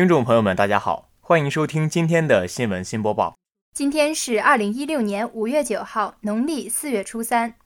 [0.00, 3.36] 听众朋友们，大家好，欢迎收听今天的新闻新播报。
[3.74, 7.56] 今天是二零一六年五月九号，农历四月初三。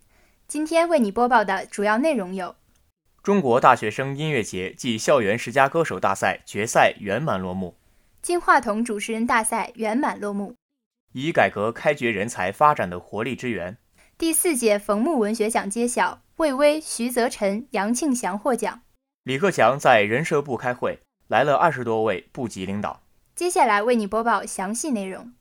[0.48, 2.56] 今天为你播报的主要内容有：
[3.22, 7.76] 中国大学生音乐节暨校园十佳歌手大赛决赛圆满落幕；
[8.20, 10.54] 金话筒主持人大赛圆满落幕；
[11.12, 13.76] 以改革开掘人才发展的活力之源；
[14.18, 18.80] 第四届冯木文学奖揭晓，魏巍、徐泽辰、杨庆祥获奖；
[19.22, 20.98] 李克强在人社部开会。
[21.28, 23.02] 来了二十多位部级领导。
[23.34, 25.32] 接下来为你播报详细内容。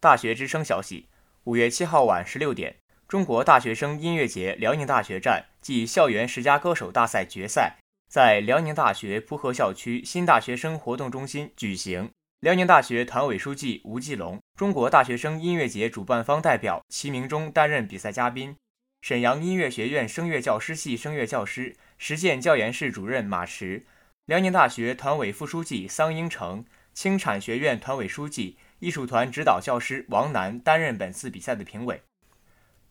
[0.00, 1.06] 大学之声消息：
[1.44, 2.76] 五月七号晚十六点，
[3.08, 12.10] 中国大学生音乐节辽宁大学站暨校园十佳歌手大赛决赛在辽宁大学蒲河校区新大学生活动中心举行。
[12.40, 18.54] 辽宁大学团委书记吴继龙、中国大学生音乐节主办方代表齐明忠担任比赛嘉宾。
[19.00, 23.86] 沈阳音乐学院声乐教师系声乐教师、实践教研室主任马驰。
[24.26, 32.02] 辽宁大学团委副书记桑英成、青产学院团委书记、艺术团指导教师王楠担任本次比赛的评委。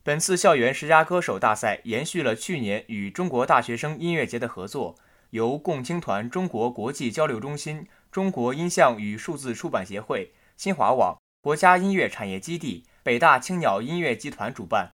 [0.01, 4.95] 本次校园十佳歌手大赛延续了去年与中国大学生音乐节的合作，
[5.31, 14.91] 由共青团中国国际交流中心、中国音像与数字出版协会、新华网、国家音乐产业基地、北大青鸟音乐集团主办，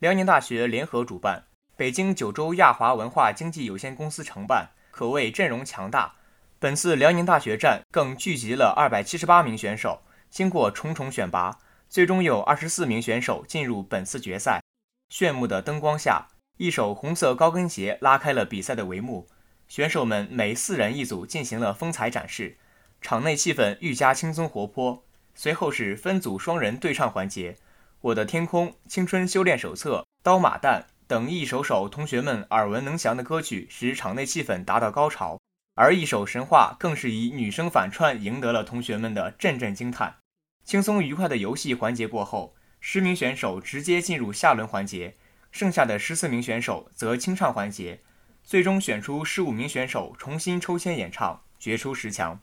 [0.00, 1.46] 辽宁大学联合主办，
[1.78, 4.72] 北京九州亚华文化经济有限公司承办。
[4.98, 6.16] 可谓阵容强大，
[6.58, 11.56] 本次辽宁大学站更聚集了二百七十八名选手，经过重重选拔，
[11.88, 14.60] 最终有二十四名选手进入本次决赛。
[15.10, 16.26] 炫目的灯光下，
[16.56, 19.28] 一首红色高跟鞋拉开了比赛的帷幕。
[19.68, 22.56] 选手们每四人一组进行了风采展示，
[23.00, 25.04] 场内气氛愈加轻松活泼。
[25.32, 27.52] 随后是分组双人对唱环节，
[28.00, 30.80] 《我的天空》《青春修炼手册》《刀马旦》。
[31.08, 35.40] 等一首首同学们耳闻能详的歌曲，使场内气氛达到高潮。
[35.74, 40.16] 而一首《神话》更是以女声反串赢得了同学们的阵阵惊叹。
[40.64, 45.16] 轻松愉快的游戏环节过后，十名选手直接进入下轮环节，
[45.50, 48.00] 剩下的十四名选手则清唱环节。
[48.44, 52.38] 最终选出十五名选手重新抽签演唱，决出十强。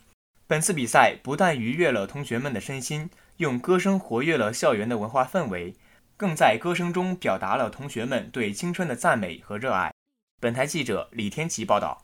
[0.48, 5.76] 本次比赛不但愉悦了同学们的身心，用歌声活跃了校园的文化氛围。
[6.18, 9.94] 更在歌声中表达了同学们对青春的赞美和热爱。
[10.40, 12.04] 本台记者李天琪报道。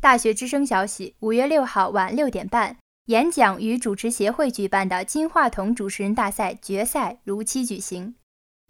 [0.00, 8.14] 大学之声消息：五月六号晚六点半，演讲与主持协会举办的金话筒主持人大赛决赛如期举行。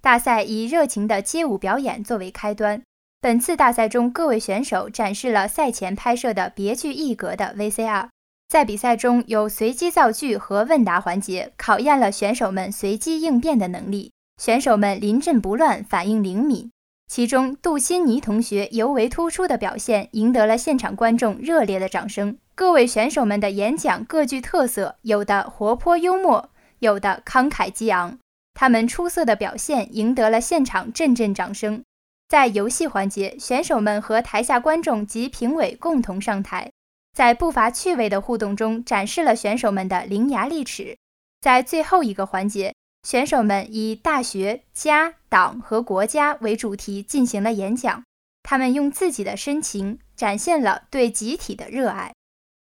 [0.00, 2.82] 大赛以热情的街舞表演作为开端。
[3.20, 8.08] 本次大赛中，各位选手展示了赛前拍摄的别具一格的 VCR。
[8.48, 14.12] 在比赛中有随机造句和问答环节，考验了选手们随机应变的能力。
[14.40, 16.70] 选手们临阵不乱，反应灵敏。
[17.08, 22.36] 其中，杜欣妮同学尤为突出的表现，赢得了现场观众热烈的掌声。
[22.54, 28.18] 各位选手们的演讲各具特色，有的活泼幽默，有的慷慨激昂。
[28.54, 31.82] 他们出色的表现，赢得了现场阵阵掌声。
[32.28, 36.70] 在游戏环节，选手们和台下观众及评委共同上台。
[37.16, 40.98] 在不乏趣味的互动中，展示了选手们的伶牙俐齿。
[41.40, 48.04] 在最后一个环节，选手们以大学、家、党和国家为主题进行了演讲。
[48.42, 52.12] 他们用自己的深情展现了对集体的热爱。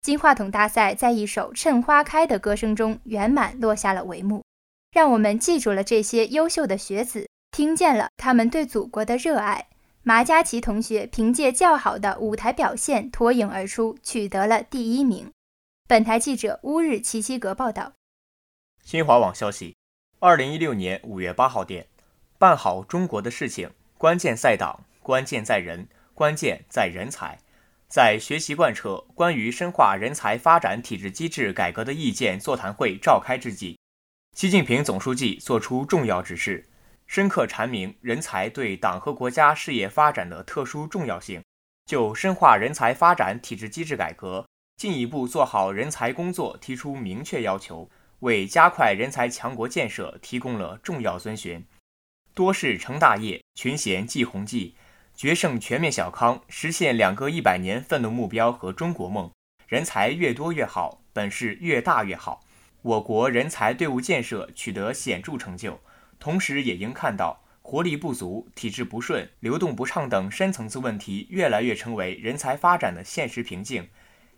[0.02, 4.42] 金话筒大赛在一首《趁花开》的歌声中圆满落下了帷幕，
[4.94, 9.68] 让我们记住了这些优秀的学子，听见了他们对祖国的热爱。
[10.02, 15.30] 马嘉祺同学凭借较好的舞台表现脱颖而出，取得了第一名。
[15.88, 17.92] 本台记者乌日齐齐格报道。
[18.82, 19.76] 新华网消息：
[20.20, 21.86] 二零一六年五月八号电，
[22.38, 27.38] 办好中国的事情，关键在党，关键在人，关键在人才。
[27.90, 33.78] 在学习贯彻关于深化人才发展体制机制改革的意见座谈会召开之际，
[34.34, 36.69] 习近平总书记作出重要指示。
[37.10, 41.42] 深刻阐明人才对党和国家事业发展的特殊重要性，
[41.88, 44.46] 就深化人才发展体制机制改革，
[44.78, 47.90] 进一步做好人才工作提出明确要求，
[48.20, 51.66] 为加快人才强国建设提供了重要遵循。
[52.36, 54.76] 多事成大业，群贤继鸿绩，
[55.16, 59.32] 决胜全面小康，实现两个一百年奋斗目标和中国梦。
[59.66, 62.46] 人才越多越好，本事越大越好。
[62.84, 65.82] 我国人才队伍建设取得显著成就。
[66.20, 73.88] 同时，也应看到活力不足、体制不顺、流动不畅等深层次问题越来越成为人才发展的现实瓶颈。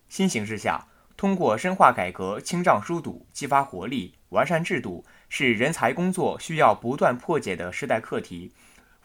[0.08, 0.88] 新形势下，
[1.18, 8.54] 通过深化改革、清障疏堵、激发活力、完善制度，是人才工作需要不断破解的时代课题。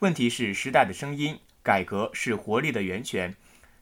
[0.01, 3.35] 问题是时代的声音，改革是活力的源泉。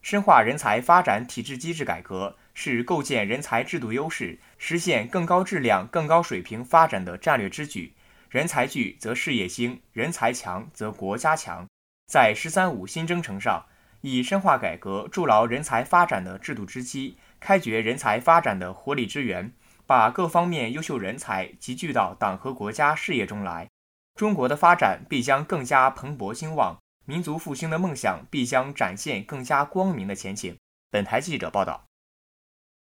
[0.03, 7.95] 深化人才发展体制机制改革，是构建人才制度优势、实现更高质量、更高水平发展的战略之举。
[8.35, 11.65] 人才聚则事业兴，人才强则国家强。
[12.09, 13.65] 在“十三五”新征程上，
[14.01, 19.53] 以深化改革筑牢人才发展的制度之基，开掘人才发展的活力之源，
[19.87, 23.69] 把各方面优秀人才集聚到党和国家事业中来，
[24.17, 26.77] 中国的发展必将更加蓬勃兴旺，
[27.07, 30.57] 民族复兴的梦想必将展现更加光明的前景。
[30.91, 31.85] 本台记者报道。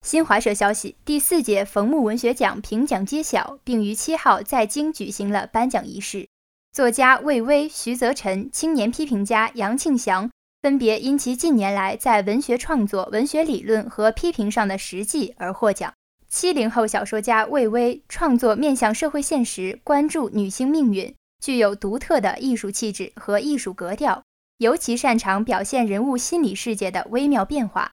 [0.03, 6.27] 新华社消息，第四届冯木文学奖评奖揭晓，并于七号在京举行了颁奖仪式。
[6.73, 10.29] 作家魏巍、徐则臣，青年批评家杨庆祥，
[10.61, 15.95] 分别因其近年来在文学创作、文学理论和批评上的实际而获奖。
[16.29, 24.25] 七零后小说家魏巍创作面向社会现实，关注女性命运，具有独特的艺术气质和艺术格调，
[24.59, 27.93] 尤其擅长表现人物心理世界的微妙变化。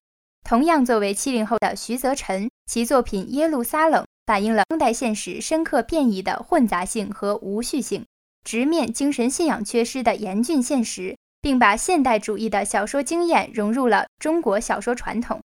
[0.50, 8.04] 同样作为七零后的徐则臣，其作品《耶路撒冷》反映了当代现实深刻变异的混杂性和无序性，
[8.44, 15.40] 直面精神信仰缺失的严峻现实，并把现代主义的小说经验融入了中国小说传统。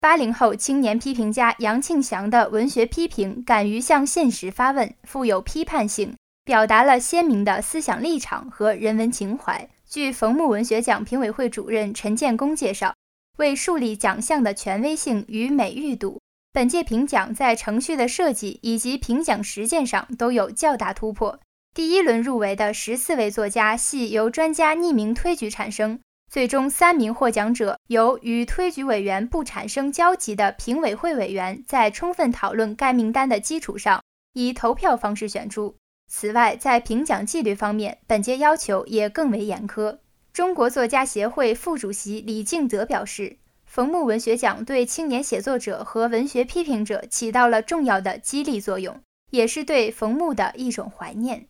[0.00, 9.70] 八零后青年批评家杨庆祥的文学批评敢于向现实发问，富有批判性，表达了鲜明的思想立场和人文情怀。
[9.88, 12.92] 据冯木文学奖评委会主任陈建功介绍。
[13.38, 16.20] 为树立奖项的权威性与美誉度，
[16.52, 21.38] 本届评奖在程序的设计以及评奖实践上都有较大突破。
[21.72, 34.02] 第一轮入围的十四位作家系由专家匿名推举产生，最终三名获奖者由与推举委员不产生交集的评委会委员在充分讨论该名单的基础上，
[34.32, 35.76] 以投票方式选出。
[36.10, 39.98] 此外，在评奖纪律方面，本届要求也更为严苛。
[40.38, 49.02] 中国作家协会副主席李敬泽表示，冯木文学奖对青年写作者和文学批评者起到了重要的激励作用，
[49.32, 51.48] 也是对冯木的一种怀念。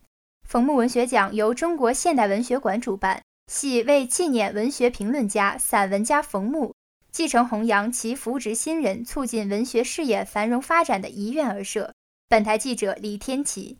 [0.48, 6.72] 冯木文学奖由中国现代文学馆主办，系为纪念文学评论家、散文家冯木，
[7.12, 11.92] 继承弘扬其扶植新人、促进文学事业繁荣发展的遗愿而设。
[12.26, 13.76] 本台记者李天琪。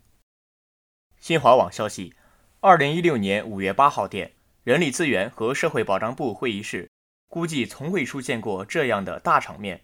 [1.19, 2.13] 新华网消息，
[2.61, 4.33] 二零一六年五月八号电。
[4.65, 6.91] 人力资源和社会保障部会议室，
[7.29, 9.83] 估计从未出现过这样的大场面。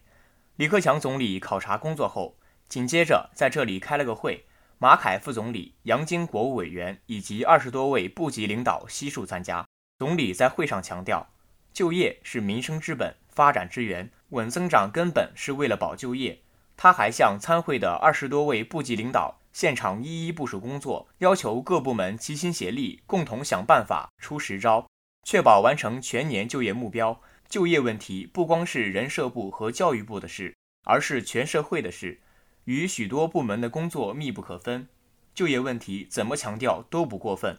[0.57, 2.37] 李克强总理考察工作后，
[2.69, 4.45] 紧接着在这里开了个会，
[4.77, 9.65] 马凯副总理、杨晶国务委员以及二十多位部级领导悉数参加。
[9.97, 11.29] 总理在会上强调，
[11.73, 16.39] 就业是民生之本、发展之源，稳增长根本是为了保就业。
[16.77, 19.39] 他还向参会的二十多位部级领导。
[19.55, 24.85] 现场一一部署工作，要求各部门齐心协力，共同想办法、出实招，
[25.23, 27.21] 确保完成全年就业目标。
[27.47, 30.53] 就业问题不光是人社部和教育部的事，
[30.83, 32.19] 而是全社会的事，
[32.65, 34.89] 与许多部门的工作密不可分。
[35.33, 37.57] 就业问题怎么强调都不过分。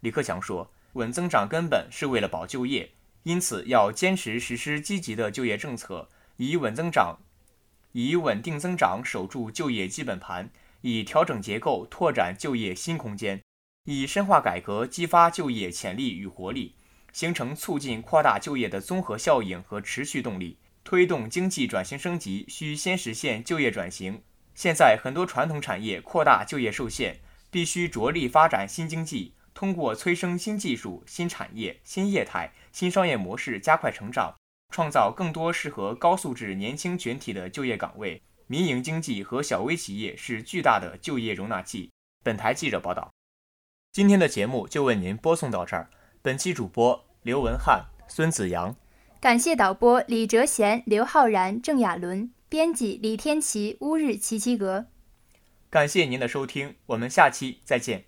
[0.00, 2.90] 李克强说：“稳增长根本是为了保就业，
[3.22, 6.08] 因此要坚持实施积极的就业政策，
[6.38, 7.18] 以稳增长、
[7.92, 10.50] 以稳定增长守住就业基本盘。”
[10.88, 13.42] 以调整结构拓展就业新空间，
[13.86, 16.76] 以深化改革激发就业潜力与活力，
[17.12, 20.60] 形成促进扩大就业的综合效应和持续动力。
[20.84, 24.22] 推动经济转型升级，需先实现就业转型。
[24.54, 27.18] 现在很多传统产业扩大就业受限，
[27.50, 34.32] 必须着力发展新经济，通过催生新技术、新产业、新业态、新商业模式加快成长，
[34.72, 38.22] 创造更多适合高素质年轻群体的就业岗位。
[38.48, 41.90] 民营经济和小微企业是巨大的就业容纳器。
[42.22, 43.10] 本台记者报道。
[43.92, 45.90] 今天的节目就为您播送到这儿。
[46.22, 48.76] 本期主播刘文翰、孙子阳，
[49.20, 54.86] 感谢导播李哲贤、刘浩然、郑亚伦，编辑李天琪、乌日琪琪格。
[55.70, 58.04] 感谢您的收听，我们下期再见。